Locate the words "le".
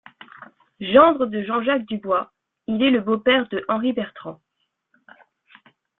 2.89-3.01